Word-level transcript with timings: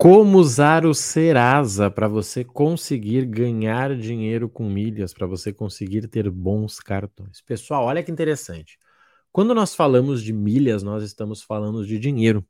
Como 0.00 0.38
usar 0.38 0.86
o 0.86 0.94
Serasa 0.94 1.90
para 1.90 2.06
você 2.06 2.44
conseguir 2.44 3.26
ganhar 3.26 3.96
dinheiro 3.96 4.48
com 4.48 4.70
milhas, 4.70 5.12
para 5.12 5.26
você 5.26 5.52
conseguir 5.52 6.06
ter 6.06 6.30
bons 6.30 6.78
cartões. 6.78 7.40
Pessoal, 7.40 7.86
olha 7.86 8.00
que 8.00 8.12
interessante. 8.12 8.78
Quando 9.32 9.52
nós 9.52 9.74
falamos 9.74 10.22
de 10.22 10.32
milhas, 10.32 10.84
nós 10.84 11.02
estamos 11.02 11.42
falando 11.42 11.84
de 11.84 11.98
dinheiro. 11.98 12.46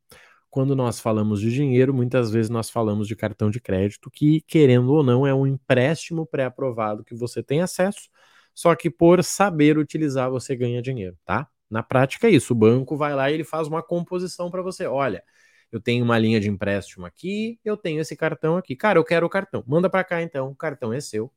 Quando 0.51 0.77
nós 0.77 1.01
falamos 1.01 1.41
de 1.41 1.51
dinheiro, 1.51 1.95
muitas 1.95 2.31
vezes 2.31 2.51
nós 2.51 2.69
falamos 2.69 3.09
de 3.09 3.17
cartão 3.17 3.51
de 3.51 3.63
crédito, 3.63 4.11
que, 4.11 4.43
querendo 4.43 4.93
ou 4.93 5.03
não, 5.03 5.27
é 5.27 5.35
um 5.35 5.47
empréstimo 5.47 6.27
pré-aprovado 6.27 7.03
que 7.03 7.15
você 7.15 7.43
tem 7.43 7.63
acesso, 7.63 8.11
só 8.55 8.75
que 8.75 8.91
por 8.91 9.25
saber 9.25 9.79
utilizar, 9.79 10.31
você 10.31 10.55
ganha 10.55 10.83
dinheiro, 10.83 11.17
tá? 11.25 11.49
Na 11.71 11.83
prática 11.83 12.27
é 12.29 12.31
isso. 12.31 12.53
O 12.53 12.57
banco 12.57 12.95
vai 12.95 13.15
lá 13.15 13.31
e 13.31 13.35
ele 13.35 13.45
faz 13.45 13.69
uma 13.69 13.83
composição 13.83 14.51
para 14.51 14.61
você. 14.61 14.87
Olha, 14.87 15.23
eu 15.71 15.81
tenho 15.81 16.05
uma 16.05 16.19
linha 16.19 16.41
de 16.41 16.49
empréstimo 16.49 17.07
aqui, 17.07 17.59
eu 17.65 17.77
tenho 17.77 18.01
esse 18.01 18.17
cartão 18.17 18.57
aqui. 18.57 18.75
Cara, 18.77 18.99
eu 18.99 19.05
quero 19.05 19.27
o 19.27 19.31
cartão. 19.31 19.63
Manda 19.67 19.91
para 19.91 20.05
cá 20.05 20.23
então, 20.23 20.51
o 20.51 20.57
cartão 20.57 20.93
é 20.93 21.01
seu. 21.01 21.33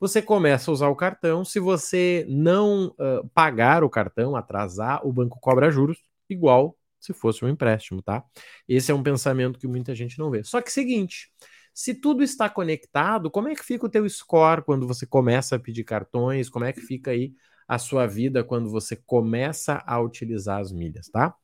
Você 0.00 0.22
começa 0.22 0.70
a 0.70 0.74
usar 0.74 0.88
o 0.88 0.96
cartão. 0.96 1.44
Se 1.44 1.58
você 1.58 2.24
não 2.28 2.94
uh, 2.98 3.28
pagar 3.34 3.82
o 3.82 3.90
cartão, 3.90 4.36
atrasar, 4.36 5.06
o 5.06 5.12
banco 5.12 5.38
cobra 5.40 5.70
juros, 5.70 5.98
igual 6.28 6.76
se 7.00 7.12
fosse 7.12 7.44
um 7.44 7.48
empréstimo, 7.48 8.02
tá? 8.02 8.24
Esse 8.68 8.90
é 8.90 8.94
um 8.94 9.02
pensamento 9.02 9.58
que 9.58 9.68
muita 9.68 9.94
gente 9.94 10.18
não 10.18 10.30
vê. 10.30 10.42
Só 10.42 10.60
que 10.60 10.70
seguinte, 10.70 11.30
se 11.72 11.94
tudo 11.94 12.22
está 12.22 12.48
conectado, 12.48 13.30
como 13.30 13.48
é 13.48 13.54
que 13.54 13.64
fica 13.64 13.86
o 13.86 13.88
teu 13.88 14.08
score 14.08 14.62
quando 14.62 14.86
você 14.86 15.06
começa 15.06 15.56
a 15.56 15.58
pedir 15.60 15.84
cartões? 15.84 16.48
Como 16.48 16.64
é 16.64 16.72
que 16.72 16.80
fica 16.80 17.12
aí 17.12 17.32
a 17.68 17.78
sua 17.78 18.06
vida 18.06 18.42
quando 18.42 18.70
você 18.70 18.96
começa 18.96 19.82
a 19.86 20.00
utilizar 20.00 20.60
as 20.60 20.72
milhas, 20.72 21.08
tá? 21.08 21.34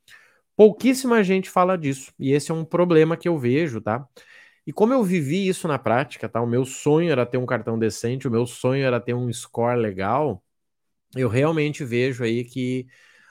Pouquíssima 0.57 1.23
gente 1.25 1.51
fala 1.51 1.77
disso, 1.77 2.13
e 2.19 2.33
esse 2.33 2.51
é 2.51 2.55
um 2.55 2.65
problema 2.65 3.17
que 3.17 3.29
eu 3.29 3.39
vejo, 3.39 3.81
tá? 3.81 4.07
E 4.67 4.73
como 4.73 4.93
eu 4.95 5.03
vivi 5.03 5.49
isso 5.49 5.69
na 5.69 5.79
prática, 5.79 6.29
tá? 6.29 6.41
O 6.41 6.47
meu 6.47 6.65
sonho 6.65 7.11
era 7.11 7.27
ter 7.27 7.39
um 7.39 7.47
cartão 7.47 7.79
decente, 7.79 8.29
o 8.29 8.31
meu 8.31 8.47
sonho 8.47 8.85
era 8.85 9.01
ter 9.01 9.15
um 9.15 9.33
score 9.33 9.79
legal. 9.81 10.43
Eu 11.17 11.29
realmente 11.29 11.85
vejo 11.85 12.25
aí 12.25 12.45
que 12.45 12.87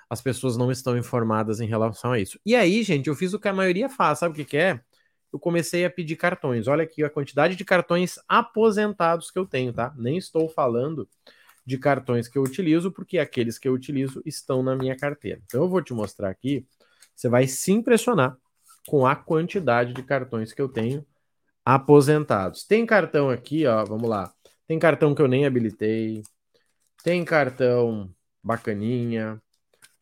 as 0.09 0.21
pessoas 0.21 0.57
não 0.57 0.71
estão 0.71 0.97
informadas 0.97 1.59
em 1.61 1.67
relação 1.67 2.11
a 2.13 2.19
isso. 2.19 2.39
E 2.45 2.55
aí, 2.55 2.83
gente, 2.83 3.07
eu 3.09 3.15
fiz 3.15 3.33
o 3.33 3.39
que 3.39 3.47
a 3.47 3.53
maioria 3.53 3.89
faz, 3.89 4.19
sabe 4.19 4.33
o 4.33 4.35
que, 4.35 4.45
que 4.45 4.57
é? 4.57 4.81
Eu 5.33 5.39
comecei 5.39 5.85
a 5.85 5.89
pedir 5.89 6.15
cartões. 6.17 6.67
Olha 6.67 6.83
aqui 6.83 7.03
a 7.03 7.09
quantidade 7.09 7.55
de 7.55 7.65
cartões 7.65 8.19
aposentados 8.27 9.31
que 9.31 9.39
eu 9.39 9.45
tenho, 9.45 9.73
tá? 9.73 9.93
Nem 9.97 10.17
estou 10.17 10.49
falando 10.49 11.09
de 11.65 11.77
cartões 11.77 12.27
que 12.27 12.37
eu 12.37 12.43
utilizo, 12.43 12.91
porque 12.91 13.17
aqueles 13.19 13.57
que 13.57 13.67
eu 13.67 13.73
utilizo 13.73 14.21
estão 14.25 14.63
na 14.63 14.75
minha 14.75 14.95
carteira. 14.97 15.41
Então 15.45 15.63
eu 15.63 15.69
vou 15.69 15.81
te 15.81 15.93
mostrar 15.93 16.29
aqui 16.29 16.65
você 17.15 17.29
vai 17.29 17.47
se 17.47 17.71
impressionar 17.71 18.37
com 18.87 19.05
a 19.05 19.15
quantidade 19.15 19.93
de 19.93 20.03
cartões 20.03 20.53
que 20.53 20.61
eu 20.61 20.69
tenho 20.69 21.05
aposentados. 21.65 22.65
Tem 22.65 22.85
cartão 22.85 23.29
aqui, 23.29 23.65
ó, 23.65 23.83
vamos 23.85 24.09
lá. 24.09 24.33
Tem 24.67 24.77
cartão 24.79 25.15
que 25.15 25.21
eu 25.21 25.27
nem 25.27 25.45
habilitei. 25.45 26.21
Tem 27.03 27.23
cartão 27.23 28.13
bacaninha. 28.43 29.41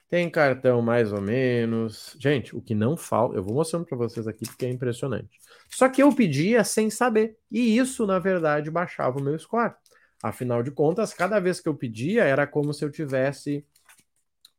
Tem 0.10 0.30
cartão 0.30 0.82
mais 0.82 1.14
ou 1.14 1.22
menos. 1.22 2.18
Gente, 2.20 2.56
o 2.56 2.62
que 2.62 2.76
não 2.76 2.98
falta, 2.98 3.38
eu 3.38 3.44
vou 3.44 3.54
mostrando 3.54 3.86
para 3.86 3.98
vocês 3.98 4.28
aqui 4.28 4.46
porque 4.46 4.66
é 4.66 4.70
impressionante. 4.70 5.40
Só 5.70 5.88
que 5.88 6.04
eu 6.04 6.14
pedia 6.14 6.64
sem 6.64 6.90
saber. 6.90 7.38
E 7.50 7.78
isso, 7.78 8.06
na 8.06 8.20
verdade, 8.20 8.70
baixava 8.70 9.20
o 9.20 9.24
meu 9.24 9.38
score. 9.40 9.74
Afinal 10.22 10.62
de 10.62 10.70
contas, 10.70 11.14
cada 11.14 11.40
vez 11.40 11.60
que 11.60 11.70
eu 11.70 11.76
pedia, 11.76 12.24
era 12.24 12.46
como 12.46 12.74
se 12.74 12.84
eu 12.84 12.92
tivesse 12.92 13.66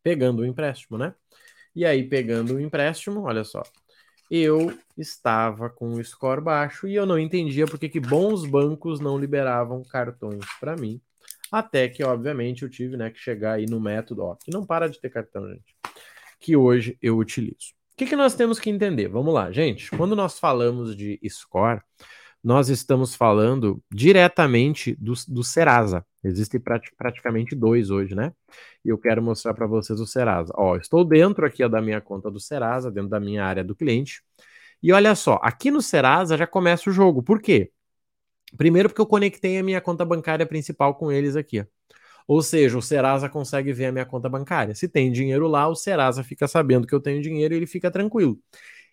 pegando 0.03 0.41
o 0.41 0.43
um 0.43 0.47
empréstimo, 0.47 0.99
né? 0.99 1.15
E 1.75 1.85
aí, 1.85 2.07
pegando 2.07 2.55
o 2.55 2.61
empréstimo, 2.61 3.23
olha 3.23 3.45
só, 3.45 3.63
eu 4.31 4.77
estava 4.97 5.69
com 5.69 5.93
o 5.93 6.05
score 6.05 6.41
baixo 6.41 6.87
e 6.87 6.95
eu 6.95 7.05
não 7.05 7.19
entendia 7.19 7.67
porque 7.67 7.89
que 7.89 8.01
bons 8.01 8.47
bancos 8.47 9.01
não 9.01 9.19
liberavam 9.19 9.83
cartões 9.85 10.45
para 10.59 10.77
mim. 10.77 11.01
Até 11.51 11.87
que, 11.89 12.03
obviamente, 12.03 12.63
eu 12.63 12.71
tive 12.71 12.97
né, 12.97 13.11
que 13.11 13.19
chegar 13.19 13.55
aí 13.55 13.67
no 13.67 13.79
método, 13.79 14.25
ó, 14.25 14.37
que 14.37 14.51
não 14.51 14.65
para 14.65 14.89
de 14.89 14.99
ter 14.99 15.11
cartão, 15.11 15.47
gente, 15.51 15.77
que 16.41 16.57
hoje 16.57 16.97
eu 17.03 17.19
utilizo. 17.19 17.75
O 17.93 17.97
que, 17.97 18.07
que 18.07 18.17
nós 18.17 18.35
temos 18.35 18.59
que 18.59 18.71
entender? 18.71 19.07
Vamos 19.09 19.35
lá, 19.35 19.53
gente. 19.53 19.91
Quando 19.91 20.17
nós 20.17 20.39
falamos 20.39 20.97
de 20.97 21.21
score, 21.29 21.83
nós 22.43 22.69
estamos 22.69 23.15
falando 23.15 23.83
diretamente 23.91 24.97
do, 24.97 25.13
do 25.29 25.45
Serasa. 25.45 26.05
Existem 26.25 26.61
prati 26.61 26.93
praticamente 26.97 27.55
dois 27.55 27.91
hoje, 27.91 28.15
né? 28.15 28.33
E 28.85 28.89
eu 28.89 28.99
quero 28.99 29.23
mostrar 29.23 29.55
para 29.55 29.67
vocês 29.67 30.01
o 30.01 30.07
Serasa. 30.07 30.53
Ó, 30.57 30.77
estou 30.77 31.05
dentro 31.05 31.47
aqui 31.47 31.63
ó, 31.63 31.69
da 31.69 31.81
minha 31.81 32.01
conta 32.01 32.31
do 32.31 32.41
Serasa, 32.41 32.91
dentro 32.91 33.11
da 33.11 33.21
minha 33.21 33.45
área 33.45 33.63
do 33.63 33.75
cliente. 33.75 34.23
E 34.83 34.93
olha 34.93 35.15
só, 35.15 35.39
aqui 35.43 35.71
no 35.71 35.81
Serasa 35.81 36.37
já 36.37 36.47
começa 36.47 36.91
o 36.91 36.93
jogo. 36.93 37.23
Por 37.23 37.41
quê? 37.41 37.71
Primeiro 38.57 38.89
porque 38.89 39.01
eu 39.01 39.07
conectei 39.07 39.59
a 39.59 39.63
minha 39.63 39.81
conta 39.81 40.05
bancária 40.05 40.47
principal 40.47 40.95
com 40.97 41.11
eles 41.13 41.37
aqui. 41.37 41.61
Ó. 41.61 41.65
Ou 42.27 42.43
seja, 42.43 42.79
o 42.79 42.83
Serasa 42.83 43.29
consegue 43.29 43.73
ver 43.73 43.87
a 43.87 43.93
minha 43.93 44.07
conta 44.07 44.29
bancária. 44.29 44.75
Se 44.75 44.89
tem 44.89 45.11
dinheiro 45.13 45.47
lá, 45.49 45.69
o 45.69 45.75
Serasa 45.75 46.23
fica 46.23 46.47
sabendo 46.49 46.87
que 46.87 46.95
eu 46.95 47.01
tenho 47.01 47.23
dinheiro 47.23 47.55
e 47.55 47.57
ele 47.57 47.67
fica 47.67 47.91
tranquilo. 47.91 48.39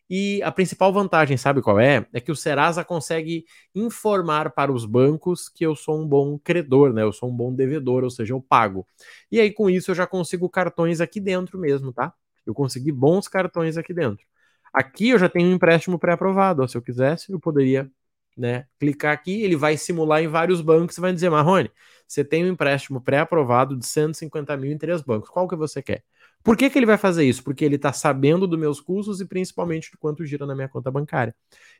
E 0.10 0.42
a 0.42 0.52
principal 0.52 0.92
vantagem, 0.92 1.38
sabe 1.38 1.62
qual 1.62 1.80
é? 1.80 2.08
É 2.12 2.20
que 2.20 2.32
o 2.32 2.36
Serasa 2.36 2.84
consegue 2.84 3.46
informar 3.76 4.52
para 4.52 4.72
os 4.72 4.86
bancos 4.86 5.48
que 5.50 5.66
eu 5.66 5.76
sou 5.76 6.02
um 6.02 6.08
bom 6.08 6.40
credor, 6.40 6.92
né? 6.94 7.04
Eu 7.04 7.14
sou 7.14 7.30
um 7.30 7.36
bom 7.36 7.54
devedor, 7.54 8.04
ou 8.04 8.10
seja, 8.10 8.34
eu 8.34 8.42
pago. 8.42 8.88
E 9.32 9.40
aí, 9.40 9.52
com 9.52 9.70
isso, 9.70 9.92
eu 9.92 9.96
já 9.96 10.08
consigo 10.08 10.50
cartões 10.50 11.00
aqui 11.00 11.20
dentro 11.20 11.60
mesmo, 11.60 11.94
tá? 11.94 12.14
Eu 12.46 12.54
consegui 12.56 12.92
bons 12.92 13.28
cartões 13.28 13.78
aqui 13.78 13.94
dentro. 13.94 14.26
Aqui 14.74 15.10
eu 15.10 15.20
já 15.20 15.30
tenho 15.30 15.50
um 15.50 15.54
empréstimo 15.54 16.00
pré-aprovado. 16.00 16.68
Se 16.68 16.78
eu 16.78 16.82
quisesse, 16.82 17.32
eu 17.32 17.40
poderia 17.40 17.90
né, 18.38 18.66
clicar 18.80 19.14
aqui, 19.14 19.44
ele 19.44 19.56
vai 19.56 19.78
simular 19.78 20.22
em 20.24 20.28
vários 20.28 20.62
bancos 20.62 20.98
e 20.98 21.02
vai 21.02 21.14
dizer, 21.14 21.30
Marrone, 21.30 21.72
você 22.08 22.24
tem 22.24 22.46
um 22.46 22.48
empréstimo 22.48 23.02
pré-aprovado 23.02 23.78
de 23.78 23.86
150 23.86 24.56
mil 24.58 24.72
em 24.72 24.78
três 24.78 25.02
bancos. 25.02 25.30
Qual 25.30 25.48
que 25.48 25.56
você 25.56 25.82
quer? 25.84 26.04
Por 26.44 26.56
que, 26.58 26.70
que 26.70 26.80
ele 26.80 26.86
vai 26.86 26.98
fazer 26.98 27.26
isso? 27.26 27.44
Porque 27.44 27.66
ele 27.66 27.76
está 27.76 27.92
sabendo 27.94 28.48
dos 28.48 28.60
meus 28.60 28.80
custos 28.80 29.22
e 29.22 29.26
principalmente 29.26 29.92
do 29.92 29.98
quanto 29.98 30.26
gira 30.26 30.46
na 30.46 30.56
minha 30.56 30.70
conta 30.70 30.90
bancária. 30.90 31.36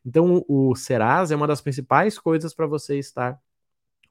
Então, 0.06 0.44
o 0.48 0.76
Serasa 0.76 1.34
é 1.34 1.38
uma 1.38 1.48
das 1.48 1.62
principais 1.62 2.20
coisas 2.20 2.54
para 2.54 2.68
você 2.68 3.00
estar 3.00 3.40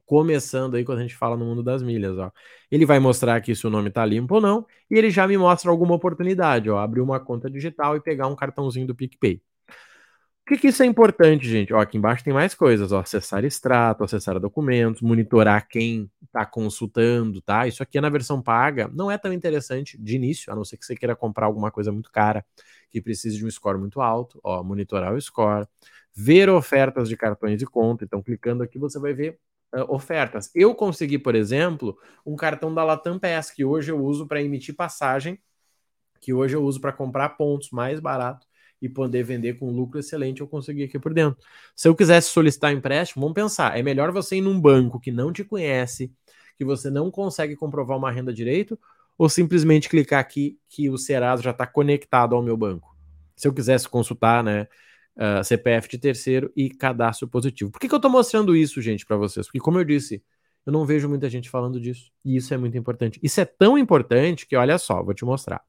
começando 0.06 0.74
aí 0.74 0.84
quando 0.84 0.98
a 0.98 1.02
gente 1.02 1.16
fala 1.16 1.36
no 1.36 1.44
mundo 1.44 1.62
das 1.62 1.82
milhas, 1.82 2.16
ó. 2.18 2.32
Ele 2.70 2.86
vai 2.86 2.98
mostrar 2.98 3.36
aqui 3.36 3.54
se 3.54 3.66
o 3.66 3.70
nome 3.70 3.90
está 3.90 4.04
limpo 4.06 4.36
ou 4.36 4.40
não, 4.40 4.66
e 4.90 4.96
ele 4.96 5.10
já 5.10 5.28
me 5.28 5.36
mostra 5.36 5.70
alguma 5.70 5.94
oportunidade, 5.94 6.70
ó, 6.70 6.78
abrir 6.78 7.02
uma 7.02 7.20
conta 7.20 7.50
digital 7.50 7.94
e 7.96 8.00
pegar 8.00 8.26
um 8.26 8.34
cartãozinho 8.34 8.86
do 8.86 8.94
PicPay 8.94 9.42
que, 10.48 10.56
que 10.56 10.68
isso 10.68 10.82
é 10.82 10.86
importante, 10.86 11.46
gente? 11.46 11.74
Ó, 11.74 11.78
aqui 11.78 11.98
embaixo 11.98 12.24
tem 12.24 12.32
mais 12.32 12.54
coisas, 12.54 12.90
ó, 12.90 13.00
acessar 13.00 13.44
extrato, 13.44 14.02
acessar 14.02 14.40
documentos, 14.40 15.02
monitorar 15.02 15.68
quem 15.68 16.10
está 16.24 16.46
consultando, 16.46 17.42
tá? 17.42 17.66
Isso 17.66 17.82
aqui 17.82 17.98
é 17.98 18.00
na 18.00 18.08
versão 18.08 18.40
paga, 18.40 18.90
não 18.94 19.10
é 19.10 19.18
tão 19.18 19.32
interessante 19.32 19.98
de 19.98 20.16
início, 20.16 20.50
a 20.50 20.56
não 20.56 20.64
ser 20.64 20.78
que 20.78 20.86
você 20.86 20.96
queira 20.96 21.14
comprar 21.14 21.46
alguma 21.46 21.70
coisa 21.70 21.92
muito 21.92 22.10
cara, 22.10 22.44
que 22.90 23.00
precise 23.00 23.36
de 23.36 23.44
um 23.44 23.50
score 23.50 23.78
muito 23.78 24.00
alto, 24.00 24.40
ó, 24.42 24.62
monitorar 24.64 25.14
o 25.14 25.20
score, 25.20 25.66
ver 26.14 26.48
ofertas 26.48 27.08
de 27.08 27.16
cartões 27.16 27.58
de 27.58 27.66
conta, 27.66 28.04
então 28.04 28.22
clicando 28.22 28.62
aqui 28.62 28.78
você 28.78 28.98
vai 28.98 29.12
ver 29.12 29.38
uh, 29.74 29.94
ofertas. 29.94 30.50
Eu 30.54 30.74
consegui, 30.74 31.18
por 31.18 31.34
exemplo, 31.34 31.98
um 32.24 32.34
cartão 32.34 32.72
da 32.74 32.82
Latam 32.82 33.18
Pass, 33.18 33.50
que 33.50 33.64
hoje 33.64 33.92
eu 33.92 34.02
uso 34.02 34.26
para 34.26 34.42
emitir 34.42 34.74
passagem, 34.74 35.38
que 36.20 36.32
hoje 36.32 36.56
eu 36.56 36.64
uso 36.64 36.80
para 36.80 36.92
comprar 36.92 37.30
pontos 37.30 37.70
mais 37.70 38.00
barato 38.00 38.47
e 38.80 38.88
poder 38.88 39.22
vender 39.22 39.54
com 39.58 39.70
lucro 39.70 39.98
excelente, 39.98 40.40
eu 40.40 40.46
consegui 40.46 40.84
aqui 40.84 40.98
por 40.98 41.12
dentro. 41.12 41.38
Se 41.74 41.88
eu 41.88 41.94
quisesse 41.94 42.30
solicitar 42.30 42.72
empréstimo, 42.72 43.22
vamos 43.22 43.34
pensar, 43.34 43.78
é 43.78 43.82
melhor 43.82 44.12
você 44.12 44.36
ir 44.36 44.40
num 44.40 44.60
banco 44.60 45.00
que 45.00 45.10
não 45.10 45.32
te 45.32 45.44
conhece, 45.44 46.12
que 46.56 46.64
você 46.64 46.90
não 46.90 47.10
consegue 47.10 47.56
comprovar 47.56 47.98
uma 47.98 48.10
renda 48.10 48.32
direito, 48.32 48.78
ou 49.16 49.28
simplesmente 49.28 49.88
clicar 49.88 50.20
aqui 50.20 50.58
que 50.68 50.88
o 50.88 50.96
Serasa 50.96 51.42
já 51.42 51.50
está 51.50 51.66
conectado 51.66 52.36
ao 52.36 52.42
meu 52.42 52.56
banco. 52.56 52.96
Se 53.36 53.48
eu 53.48 53.52
quisesse 53.52 53.88
consultar, 53.88 54.44
né, 54.44 54.62
uh, 54.62 55.40
ah, 55.40 55.44
CPF 55.44 55.88
de 55.88 55.98
terceiro 55.98 56.52
e 56.56 56.70
cadastro 56.70 57.26
positivo. 57.26 57.70
Por 57.70 57.80
que, 57.80 57.88
que 57.88 57.94
eu 57.94 57.98
estou 57.98 58.10
mostrando 58.10 58.54
isso, 58.54 58.80
gente, 58.80 59.04
para 59.04 59.16
vocês? 59.16 59.46
Porque, 59.46 59.58
como 59.58 59.78
eu 59.78 59.84
disse, 59.84 60.22
eu 60.64 60.72
não 60.72 60.84
vejo 60.84 61.08
muita 61.08 61.28
gente 61.28 61.50
falando 61.50 61.80
disso. 61.80 62.12
E 62.24 62.36
isso 62.36 62.54
é 62.54 62.56
muito 62.56 62.76
importante. 62.78 63.18
Isso 63.22 63.40
é 63.40 63.44
tão 63.44 63.76
importante 63.76 64.46
que, 64.46 64.54
olha 64.56 64.78
só, 64.78 65.02
vou 65.02 65.14
te 65.14 65.24
mostrar. 65.24 65.62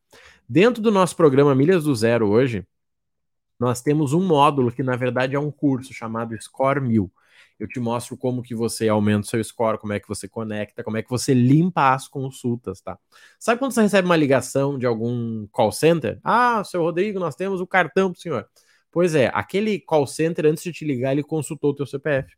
Dentro 0.48 0.82
do 0.82 0.92
nosso 0.92 1.16
programa 1.16 1.56
Milhas 1.56 1.86
do 1.86 1.96
Zero 1.96 2.30
hoje, 2.30 2.66
nós 3.60 3.82
temos 3.82 4.14
um 4.14 4.26
módulo 4.26 4.72
que 4.72 4.84
na 4.84 4.96
verdade 4.96 5.36
é 5.36 5.40
um 5.40 5.52
curso 5.52 5.94
chamado 5.94 6.40
Score 6.42 6.82
1000. 6.82 7.12
Eu 7.60 7.68
te 7.68 7.80
mostro 7.80 8.16
como 8.16 8.42
que 8.42 8.56
você 8.56 8.88
aumenta 8.88 9.28
o 9.28 9.30
seu 9.30 9.44
score, 9.44 9.78
como 9.78 9.92
é 9.92 10.00
que 10.00 10.08
você 10.08 10.30
conecta, 10.30 10.82
como 10.82 10.96
é 10.96 11.04
que 11.04 11.10
você 11.10 11.34
limpa 11.34 11.94
as 11.94 12.08
consultas, 12.08 12.80
tá? 12.80 12.98
Sabe 13.38 13.60
quando 13.60 13.74
você 13.74 13.82
recebe 13.82 14.06
uma 14.06 14.16
ligação 14.16 14.80
de 14.80 14.86
algum 14.86 15.46
call 15.48 15.72
center? 15.74 16.20
Ah, 16.24 16.64
seu 16.64 16.82
Rodrigo, 16.82 17.20
nós 17.20 17.36
temos 17.36 17.60
o 17.60 17.68
cartão 17.68 18.14
pro 18.14 18.22
senhor. 18.22 18.48
Pois 18.92 19.14
é, 19.14 19.30
aquele 19.34 19.78
call 19.80 20.08
center, 20.08 20.46
antes 20.46 20.64
de 20.64 20.72
te 20.72 20.86
ligar, 20.86 21.12
ele 21.12 21.24
consultou 21.24 21.72
o 21.72 21.76
teu 21.76 21.86
CPF. 21.86 22.34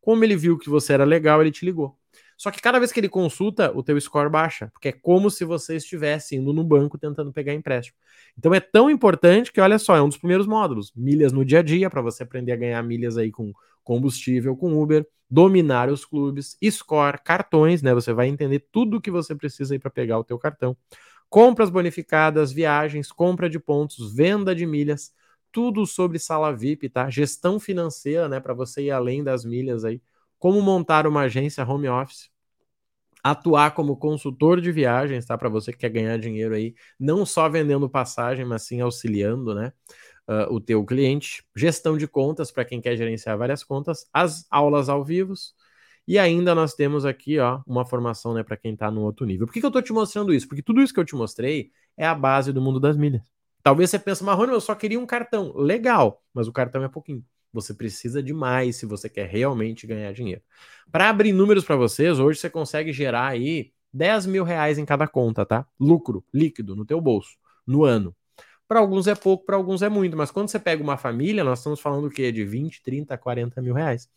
Como 0.00 0.24
ele 0.24 0.36
viu 0.36 0.58
que 0.58 0.68
você 0.68 0.92
era 0.92 1.04
legal, 1.04 1.40
ele 1.40 1.52
te 1.52 1.64
ligou. 1.64 1.96
Só 2.36 2.50
que 2.50 2.60
cada 2.60 2.78
vez 2.78 2.92
que 2.92 3.00
ele 3.00 3.08
consulta, 3.08 3.72
o 3.74 3.82
teu 3.82 4.00
score 4.00 4.28
baixa, 4.30 4.68
porque 4.72 4.88
é 4.88 4.92
como 4.92 5.30
se 5.30 5.44
você 5.44 5.76
estivesse 5.76 6.36
indo 6.36 6.52
no 6.52 6.64
banco 6.64 6.98
tentando 6.98 7.32
pegar 7.32 7.54
empréstimo. 7.54 7.96
Então 8.38 8.52
é 8.54 8.60
tão 8.60 8.90
importante 8.90 9.52
que, 9.52 9.60
olha 9.60 9.78
só, 9.78 9.96
é 9.96 10.02
um 10.02 10.08
dos 10.08 10.18
primeiros 10.18 10.46
módulos, 10.46 10.92
milhas 10.96 11.32
no 11.32 11.44
dia 11.44 11.60
a 11.60 11.62
dia, 11.62 11.88
para 11.88 12.02
você 12.02 12.22
aprender 12.22 12.52
a 12.52 12.56
ganhar 12.56 12.82
milhas 12.82 13.16
aí 13.16 13.30
com 13.30 13.52
combustível, 13.82 14.56
com 14.56 14.80
Uber, 14.82 15.06
dominar 15.30 15.88
os 15.90 16.04
clubes, 16.04 16.56
score, 16.70 17.18
cartões, 17.22 17.82
né? 17.82 17.92
Você 17.94 18.12
vai 18.12 18.28
entender 18.28 18.66
tudo 18.72 18.96
o 18.96 19.00
que 19.00 19.10
você 19.10 19.34
precisa 19.34 19.74
aí 19.74 19.78
para 19.78 19.90
pegar 19.90 20.18
o 20.18 20.24
teu 20.24 20.38
cartão. 20.38 20.76
Compras 21.28 21.70
bonificadas, 21.70 22.52
viagens, 22.52 23.10
compra 23.10 23.48
de 23.50 23.58
pontos, 23.58 24.14
venda 24.14 24.54
de 24.54 24.66
milhas, 24.66 25.12
tudo 25.50 25.86
sobre 25.86 26.18
sala 26.18 26.52
VIP, 26.54 26.88
tá? 26.88 27.10
Gestão 27.10 27.58
financeira, 27.60 28.28
né, 28.28 28.40
para 28.40 28.54
você 28.54 28.82
ir 28.82 28.90
além 28.90 29.22
das 29.22 29.44
milhas 29.44 29.84
aí. 29.84 30.00
Como 30.44 30.60
montar 30.60 31.06
uma 31.06 31.22
agência 31.22 31.64
home 31.64 31.88
office, 31.88 32.28
atuar 33.22 33.70
como 33.70 33.96
consultor 33.96 34.60
de 34.60 34.70
viagens, 34.70 35.24
tá? 35.24 35.38
Para 35.38 35.48
você 35.48 35.72
que 35.72 35.78
quer 35.78 35.88
ganhar 35.88 36.18
dinheiro 36.18 36.54
aí, 36.54 36.74
não 37.00 37.24
só 37.24 37.48
vendendo 37.48 37.88
passagem, 37.88 38.44
mas 38.44 38.64
sim 38.64 38.82
auxiliando, 38.82 39.54
né? 39.54 39.72
Uh, 40.28 40.52
o 40.54 40.60
teu 40.60 40.84
cliente, 40.84 41.42
gestão 41.56 41.96
de 41.96 42.06
contas 42.06 42.50
para 42.52 42.62
quem 42.62 42.78
quer 42.78 42.94
gerenciar 42.94 43.38
várias 43.38 43.64
contas, 43.64 44.06
as 44.12 44.46
aulas 44.50 44.90
ao 44.90 45.02
vivo 45.02 45.32
e 46.06 46.18
ainda 46.18 46.54
nós 46.54 46.74
temos 46.74 47.06
aqui 47.06 47.38
ó, 47.38 47.62
uma 47.66 47.86
formação 47.86 48.34
né, 48.34 48.42
para 48.42 48.58
quem 48.58 48.74
está 48.74 48.90
no 48.90 49.00
outro 49.00 49.24
nível. 49.24 49.46
Por 49.46 49.54
que, 49.54 49.60
que 49.60 49.66
eu 49.66 49.68
estou 49.68 49.80
te 49.80 49.94
mostrando 49.94 50.34
isso? 50.34 50.46
Porque 50.46 50.62
tudo 50.62 50.82
isso 50.82 50.92
que 50.92 51.00
eu 51.00 51.06
te 51.06 51.14
mostrei 51.14 51.70
é 51.96 52.06
a 52.06 52.14
base 52.14 52.52
do 52.52 52.60
mundo 52.60 52.78
das 52.78 52.98
milhas. 52.98 53.22
Talvez 53.62 53.88
você 53.88 53.98
pense, 53.98 54.22
Marrone, 54.22 54.52
eu 54.52 54.60
só 54.60 54.74
queria 54.74 55.00
um 55.00 55.06
cartão. 55.06 55.54
Legal, 55.56 56.22
mas 56.34 56.46
o 56.46 56.52
cartão 56.52 56.84
é 56.84 56.88
pouquinho. 56.90 57.24
Você 57.54 57.72
precisa 57.72 58.20
de 58.20 58.34
mais 58.34 58.76
se 58.76 58.84
você 58.84 59.08
quer 59.08 59.28
realmente 59.28 59.86
ganhar 59.86 60.12
dinheiro. 60.12 60.42
Para 60.90 61.08
abrir 61.08 61.32
números 61.32 61.64
para 61.64 61.76
vocês, 61.76 62.18
hoje 62.18 62.40
você 62.40 62.50
consegue 62.50 62.92
gerar 62.92 63.28
aí 63.28 63.72
10 63.92 64.26
mil 64.26 64.42
reais 64.42 64.76
em 64.76 64.84
cada 64.84 65.06
conta, 65.06 65.46
tá? 65.46 65.64
Lucro 65.78 66.24
líquido 66.34 66.74
no 66.74 66.84
teu 66.84 67.00
bolso, 67.00 67.38
no 67.64 67.84
ano. 67.84 68.14
Para 68.66 68.80
alguns 68.80 69.06
é 69.06 69.14
pouco, 69.14 69.46
para 69.46 69.54
alguns 69.54 69.82
é 69.82 69.88
muito, 69.88 70.16
mas 70.16 70.32
quando 70.32 70.48
você 70.48 70.58
pega 70.58 70.82
uma 70.82 70.96
família, 70.96 71.44
nós 71.44 71.60
estamos 71.60 71.78
falando 71.78 72.06
o 72.06 72.10
quê? 72.10 72.32
De 72.32 72.44
20, 72.44 72.82
30, 72.82 73.16
40 73.16 73.62
mil 73.62 73.72
reais. 73.72 74.08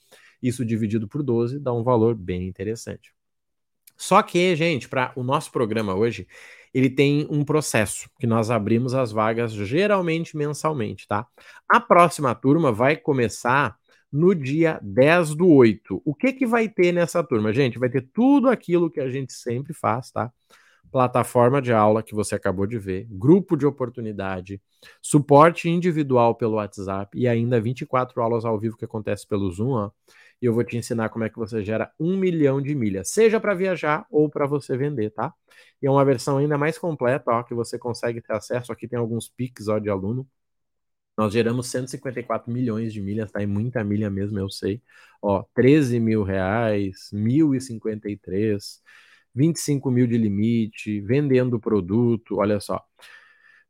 Isso 0.42 0.66
dividido 0.66 1.08
por 1.08 1.22
12 1.22 1.60
dá 1.60 1.72
um 1.72 1.84
valor 1.84 2.16
bem 2.16 2.48
interessante. 2.48 3.14
Só 3.96 4.22
que, 4.24 4.56
gente, 4.56 4.90
para 4.90 5.12
o 5.16 5.24
nosso 5.24 5.52
programa 5.52 5.94
hoje, 5.94 6.28
ele 6.78 6.92
tem 6.92 7.26
um 7.32 7.44
processo 7.44 8.08
que 8.20 8.28
nós 8.28 8.52
abrimos 8.52 8.94
as 8.94 9.12
vagas 9.12 9.52
geralmente 9.52 10.38
mensalmente, 10.38 11.08
tá? 11.08 11.26
A 11.68 11.80
próxima 11.80 12.36
turma 12.36 12.72
vai 12.72 12.96
começar 12.96 13.76
no 14.12 14.36
dia 14.36 14.80
10 14.84 15.34
do 15.34 15.48
8. 15.48 16.00
O 16.06 16.14
que 16.14 16.32
que 16.32 16.46
vai 16.46 16.70
ter 16.70 16.92
nessa 16.92 17.24
turma, 17.24 17.52
gente? 17.52 17.80
Vai 17.80 17.90
ter 17.90 18.08
tudo 18.14 18.48
aquilo 18.48 18.92
que 18.92 19.00
a 19.00 19.10
gente 19.10 19.34
sempre 19.34 19.74
faz, 19.74 20.12
tá? 20.12 20.32
Plataforma 20.92 21.60
de 21.64 21.74
aula 21.74 22.04
que 22.04 22.14
você 22.14 22.36
acabou 22.36 22.68
de 22.68 22.78
ver, 22.78 23.08
grupo 23.10 23.58
de 23.58 23.66
oportunidade, 23.66 24.62
suporte 25.02 25.68
individual 25.68 26.36
pelo 26.36 26.58
WhatsApp 26.58 27.18
e 27.18 27.28
ainda 27.28 27.60
24 27.60 28.22
aulas 28.22 28.46
ao 28.46 28.60
vivo 28.60 28.78
que 28.78 28.86
acontece 28.86 29.26
pelo 29.26 29.52
Zoom, 29.52 29.72
ó 29.72 29.92
e 30.42 30.46
eu 30.46 30.54
vou 30.54 30.64
te 30.64 30.78
ensinar 30.78 31.10
como 31.10 31.24
é 31.26 31.30
que 31.30 31.38
você 31.38 31.64
gera 31.64 31.92
um 32.00 32.18
milhão 32.18 32.62
de 32.62 32.76
milhas, 32.76 33.10
seja 33.12 33.40
para 33.40 33.54
viajar 33.56 34.06
ou 34.12 34.30
para 34.30 34.46
você 34.48 34.78
vender, 34.78 35.12
tá? 35.12 35.34
E 35.82 35.88
é 35.88 35.92
uma 35.92 36.06
versão 36.06 36.38
ainda 36.38 36.58
mais 36.58 36.78
completa, 36.78 37.32
ó, 37.32 37.44
que 37.44 37.54
você 37.56 37.78
consegue 37.80 38.22
ter 38.22 38.34
acesso. 38.34 38.72
Aqui 38.72 38.88
tem 38.88 39.00
alguns 39.00 39.30
pics 39.30 39.68
ó, 39.68 39.80
de 39.80 39.90
aluno. 39.90 40.28
Nós 41.18 41.34
geramos 41.34 41.68
154 41.68 42.52
milhões 42.52 42.94
de 42.94 43.02
milhas, 43.02 43.32
tá? 43.32 43.42
E 43.42 43.48
muita 43.48 43.84
milha 43.84 44.10
mesmo, 44.10 44.38
eu 44.40 44.50
sei. 44.50 44.82
Ó, 45.22 45.44
13 45.56 46.00
mil 46.00 46.24
reais, 46.24 47.10
1.053, 47.12 48.82
25 49.34 49.90
mil 49.92 50.06
de 50.08 50.18
limite, 50.18 51.02
vendendo 51.02 51.60
produto, 51.60 52.38
olha 52.38 52.60
só. 52.60 52.84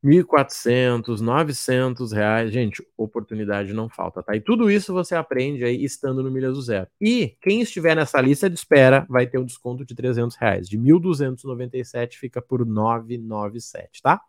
1.400, 0.04 1.20
900 1.20 2.12
reais. 2.12 2.52
Gente, 2.52 2.86
oportunidade 2.96 3.74
não 3.74 3.90
falta, 3.90 4.22
tá? 4.22 4.36
E 4.36 4.42
tudo 4.42 4.70
isso 4.70 4.94
você 4.94 5.16
aprende 5.16 5.64
aí 5.64 5.84
estando 5.84 6.22
no 6.22 6.32
Milhas 6.32 6.54
do 6.54 6.62
Zero. 6.62 6.88
E 7.02 7.36
quem 7.42 7.62
estiver 7.62 7.96
nessa 7.96 8.22
lista 8.22 8.50
de 8.50 8.58
espera 8.58 9.06
vai 9.10 9.28
ter 9.28 9.38
um 9.38 9.46
desconto 9.46 9.86
de 9.86 9.96
300 9.96 10.36
reais. 10.38 10.70
De 10.70 10.78
1.297 10.78 12.18
fica 12.18 12.42
por 12.42 12.66
997, 12.66 14.02
tá? 14.02 14.22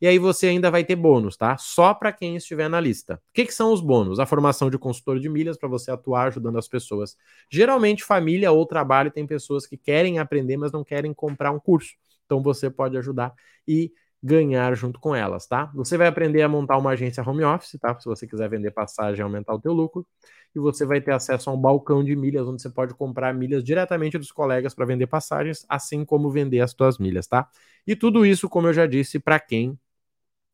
E 0.00 0.06
aí 0.06 0.16
você 0.16 0.46
ainda 0.46 0.70
vai 0.70 0.84
ter 0.84 0.94
bônus, 0.94 1.36
tá? 1.36 1.56
Só 1.56 1.92
para 1.92 2.12
quem 2.12 2.36
estiver 2.36 2.68
na 2.68 2.78
lista. 2.78 3.14
O 3.14 3.32
que, 3.32 3.44
que 3.46 3.52
são 3.52 3.72
os 3.72 3.80
bônus? 3.80 4.20
A 4.20 4.26
formação 4.26 4.70
de 4.70 4.78
consultor 4.78 5.18
de 5.18 5.28
milhas 5.28 5.56
para 5.56 5.68
você 5.68 5.90
atuar 5.90 6.28
ajudando 6.28 6.56
as 6.56 6.68
pessoas. 6.68 7.16
Geralmente 7.50 8.04
família 8.04 8.52
ou 8.52 8.64
trabalho 8.64 9.10
tem 9.10 9.26
pessoas 9.26 9.66
que 9.66 9.76
querem 9.76 10.20
aprender, 10.20 10.56
mas 10.56 10.70
não 10.70 10.84
querem 10.84 11.12
comprar 11.12 11.50
um 11.50 11.58
curso. 11.58 11.94
Então 12.26 12.40
você 12.40 12.70
pode 12.70 12.96
ajudar 12.96 13.34
e 13.66 13.90
ganhar 14.22 14.74
junto 14.74 14.98
com 15.00 15.14
elas, 15.14 15.46
tá? 15.46 15.66
Você 15.74 15.96
vai 15.96 16.08
aprender 16.08 16.42
a 16.42 16.48
montar 16.48 16.76
uma 16.76 16.90
agência 16.90 17.22
home 17.22 17.44
office, 17.44 17.78
tá? 17.80 17.98
Se 17.98 18.06
você 18.06 18.26
quiser 18.26 18.48
vender 18.48 18.72
passagem 18.72 19.22
aumentar 19.22 19.54
o 19.54 19.60
teu 19.60 19.72
lucro, 19.72 20.06
e 20.54 20.58
você 20.58 20.84
vai 20.84 21.00
ter 21.00 21.12
acesso 21.12 21.50
a 21.50 21.52
um 21.52 21.60
balcão 21.60 22.02
de 22.02 22.16
milhas 22.16 22.46
onde 22.46 22.60
você 22.62 22.70
pode 22.70 22.94
comprar 22.94 23.32
milhas 23.34 23.62
diretamente 23.62 24.18
dos 24.18 24.32
colegas 24.32 24.74
para 24.74 24.86
vender 24.86 25.06
passagens, 25.06 25.64
assim 25.68 26.04
como 26.04 26.30
vender 26.30 26.60
as 26.60 26.74
tuas 26.74 26.98
milhas, 26.98 27.26
tá? 27.26 27.48
E 27.86 27.94
tudo 27.94 28.24
isso, 28.26 28.48
como 28.48 28.66
eu 28.68 28.72
já 28.72 28.86
disse, 28.86 29.18
para 29.18 29.38
quem 29.38 29.78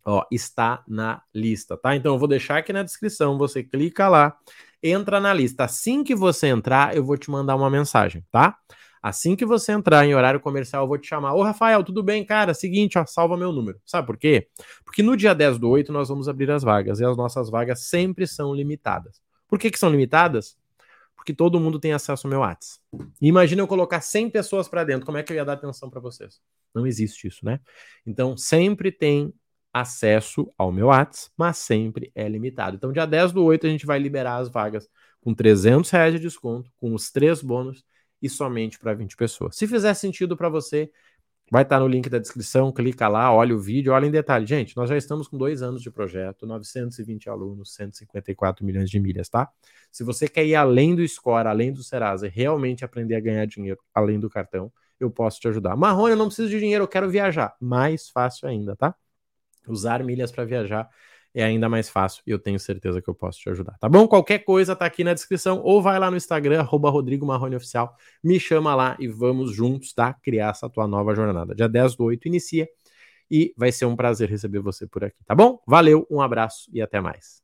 ó, 0.04 0.24
está 0.30 0.82
na 0.86 1.22
lista, 1.34 1.76
tá? 1.76 1.96
Então 1.96 2.14
eu 2.14 2.18
vou 2.18 2.28
deixar 2.28 2.58
aqui 2.58 2.72
na 2.72 2.82
descrição, 2.82 3.38
você 3.38 3.62
clica 3.62 4.08
lá, 4.08 4.36
entra 4.82 5.20
na 5.20 5.32
lista. 5.32 5.64
Assim 5.64 6.04
que 6.04 6.14
você 6.14 6.48
entrar, 6.48 6.96
eu 6.96 7.04
vou 7.04 7.16
te 7.16 7.30
mandar 7.30 7.56
uma 7.56 7.70
mensagem, 7.70 8.24
tá? 8.30 8.56
Assim 9.04 9.36
que 9.36 9.44
você 9.44 9.70
entrar 9.70 10.06
em 10.06 10.14
horário 10.14 10.40
comercial, 10.40 10.84
eu 10.84 10.88
vou 10.88 10.96
te 10.96 11.06
chamar. 11.06 11.34
Ô, 11.34 11.42
Rafael, 11.42 11.84
tudo 11.84 12.02
bem, 12.02 12.24
cara? 12.24 12.54
Seguinte, 12.54 12.96
ó, 12.96 13.04
salva 13.04 13.36
meu 13.36 13.52
número. 13.52 13.78
Sabe 13.84 14.06
por 14.06 14.16
quê? 14.16 14.48
Porque 14.82 15.02
no 15.02 15.14
dia 15.14 15.34
10 15.34 15.58
do 15.58 15.68
8 15.68 15.92
nós 15.92 16.08
vamos 16.08 16.26
abrir 16.26 16.50
as 16.50 16.62
vagas 16.62 17.00
e 17.00 17.04
as 17.04 17.14
nossas 17.14 17.50
vagas 17.50 17.80
sempre 17.80 18.26
são 18.26 18.54
limitadas. 18.54 19.20
Por 19.46 19.58
que, 19.58 19.70
que 19.70 19.78
são 19.78 19.90
limitadas? 19.90 20.56
Porque 21.14 21.34
todo 21.34 21.60
mundo 21.60 21.78
tem 21.78 21.92
acesso 21.92 22.26
ao 22.26 22.30
meu 22.30 22.40
WhatsApp. 22.40 22.80
Imagina 23.20 23.60
eu 23.60 23.66
colocar 23.66 24.00
100 24.00 24.30
pessoas 24.30 24.68
para 24.68 24.84
dentro, 24.84 25.04
como 25.04 25.18
é 25.18 25.22
que 25.22 25.30
eu 25.30 25.36
ia 25.36 25.44
dar 25.44 25.52
atenção 25.52 25.90
para 25.90 26.00
vocês? 26.00 26.40
Não 26.74 26.86
existe 26.86 27.28
isso, 27.28 27.44
né? 27.44 27.60
Então, 28.06 28.38
sempre 28.38 28.90
tem 28.90 29.34
acesso 29.70 30.50
ao 30.56 30.72
meu 30.72 30.86
WhatsApp, 30.86 31.30
mas 31.36 31.58
sempre 31.58 32.10
é 32.14 32.26
limitado. 32.26 32.76
Então, 32.76 32.90
dia 32.90 33.04
10 33.04 33.32
do 33.32 33.44
8 33.44 33.66
a 33.66 33.70
gente 33.70 33.84
vai 33.84 33.98
liberar 33.98 34.36
as 34.36 34.48
vagas 34.48 34.88
com 35.20 35.34
300 35.34 35.90
reais 35.90 36.14
de 36.14 36.20
desconto, 36.20 36.70
com 36.78 36.94
os 36.94 37.10
três 37.10 37.42
bônus 37.42 37.84
e 38.24 38.28
somente 38.30 38.78
para 38.78 38.94
20 38.94 39.18
pessoas. 39.18 39.54
Se 39.54 39.68
fizer 39.68 39.92
sentido 39.92 40.34
para 40.34 40.48
você, 40.48 40.90
vai 41.52 41.62
estar 41.62 41.76
tá 41.76 41.80
no 41.80 41.86
link 41.86 42.08
da 42.08 42.18
descrição, 42.18 42.72
clica 42.72 43.06
lá, 43.06 43.30
olha 43.30 43.54
o 43.54 43.58
vídeo, 43.60 43.92
olha 43.92 44.06
em 44.06 44.10
detalhe. 44.10 44.46
Gente, 44.46 44.74
nós 44.78 44.88
já 44.88 44.96
estamos 44.96 45.28
com 45.28 45.36
dois 45.36 45.60
anos 45.60 45.82
de 45.82 45.90
projeto, 45.90 46.46
920 46.46 47.28
alunos, 47.28 47.74
154 47.74 48.64
milhões 48.64 48.88
de 48.88 48.98
milhas, 48.98 49.28
tá? 49.28 49.50
Se 49.92 50.02
você 50.02 50.26
quer 50.26 50.46
ir 50.46 50.54
além 50.54 50.94
do 50.96 51.06
Score, 51.06 51.46
além 51.46 51.70
do 51.70 51.82
Serasa, 51.82 52.26
e 52.26 52.30
realmente 52.30 52.82
aprender 52.82 53.14
a 53.14 53.20
ganhar 53.20 53.44
dinheiro 53.46 53.78
além 53.92 54.18
do 54.18 54.30
cartão, 54.30 54.72
eu 54.98 55.10
posso 55.10 55.38
te 55.38 55.46
ajudar. 55.48 55.76
Marrone, 55.76 56.12
eu 56.12 56.16
não 56.16 56.28
preciso 56.28 56.48
de 56.48 56.58
dinheiro, 56.58 56.84
eu 56.84 56.88
quero 56.88 57.10
viajar. 57.10 57.54
Mais 57.60 58.08
fácil 58.08 58.48
ainda, 58.48 58.74
tá? 58.74 58.94
Usar 59.68 60.02
milhas 60.02 60.32
para 60.32 60.46
viajar 60.46 60.88
é 61.34 61.42
ainda 61.42 61.68
mais 61.68 61.88
fácil 61.88 62.22
e 62.26 62.30
eu 62.30 62.38
tenho 62.38 62.58
certeza 62.60 63.02
que 63.02 63.08
eu 63.08 63.14
posso 63.14 63.40
te 63.40 63.50
ajudar, 63.50 63.76
tá 63.78 63.88
bom? 63.88 64.06
Qualquer 64.06 64.38
coisa 64.38 64.76
tá 64.76 64.86
aqui 64.86 65.02
na 65.02 65.12
descrição 65.12 65.60
ou 65.62 65.82
vai 65.82 65.98
lá 65.98 66.10
no 66.10 66.16
Instagram, 66.16 66.60
arroba 66.60 66.88
Rodrigo 66.88 67.26
Marrone 67.26 67.56
Oficial, 67.56 67.96
me 68.22 68.38
chama 68.38 68.74
lá 68.74 68.96
e 69.00 69.08
vamos 69.08 69.52
juntos, 69.52 69.92
tá? 69.92 70.14
Criar 70.14 70.50
essa 70.50 70.70
tua 70.70 70.86
nova 70.86 71.14
jornada. 71.14 71.54
Dia 71.54 71.68
10 71.68 71.96
do 71.96 72.04
8 72.04 72.28
inicia 72.28 72.68
e 73.30 73.52
vai 73.56 73.72
ser 73.72 73.86
um 73.86 73.96
prazer 73.96 74.30
receber 74.30 74.60
você 74.60 74.86
por 74.86 75.04
aqui, 75.04 75.24
tá 75.24 75.34
bom? 75.34 75.60
Valeu, 75.66 76.06
um 76.10 76.20
abraço 76.20 76.70
e 76.72 76.80
até 76.80 77.00
mais. 77.00 77.42